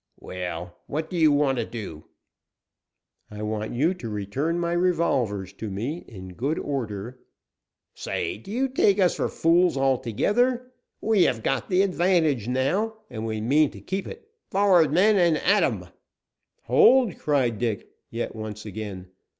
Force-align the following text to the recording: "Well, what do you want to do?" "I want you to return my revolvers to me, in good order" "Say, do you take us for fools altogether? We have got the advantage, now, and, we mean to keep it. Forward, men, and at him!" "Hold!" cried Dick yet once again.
"Well, 0.19 0.75
what 0.87 1.11
do 1.11 1.15
you 1.15 1.31
want 1.31 1.59
to 1.59 1.63
do?" 1.65 2.05
"I 3.29 3.43
want 3.43 3.71
you 3.71 3.93
to 3.93 4.09
return 4.09 4.57
my 4.57 4.71
revolvers 4.73 5.53
to 5.53 5.69
me, 5.69 6.05
in 6.07 6.33
good 6.33 6.57
order" 6.57 7.19
"Say, 7.93 8.39
do 8.39 8.49
you 8.49 8.67
take 8.67 8.99
us 8.99 9.13
for 9.17 9.29
fools 9.29 9.77
altogether? 9.77 10.71
We 11.01 11.25
have 11.25 11.43
got 11.43 11.69
the 11.69 11.83
advantage, 11.83 12.47
now, 12.47 12.95
and, 13.11 13.27
we 13.27 13.41
mean 13.41 13.69
to 13.69 13.79
keep 13.79 14.07
it. 14.07 14.27
Forward, 14.49 14.91
men, 14.91 15.17
and 15.19 15.37
at 15.37 15.61
him!" 15.61 15.85
"Hold!" 16.63 17.19
cried 17.19 17.59
Dick 17.59 17.87
yet 18.09 18.35
once 18.35 18.65
again. 18.65 19.11